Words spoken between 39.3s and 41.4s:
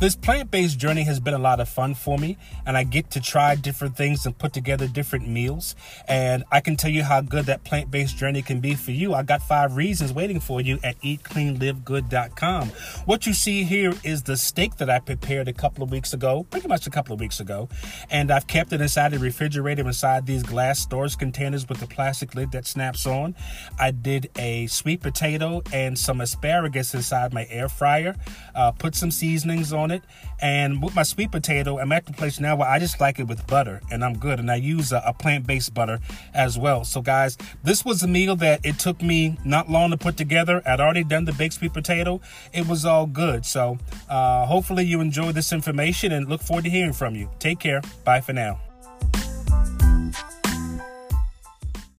not long to put together. I'd already done the